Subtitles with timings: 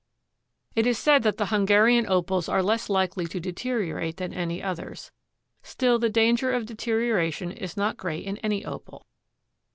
[0.75, 5.11] It is said that the Hungarian Opals are less likely to deteriorate than any others.
[5.61, 9.05] Still the danger of deterioration is not great in any Opal.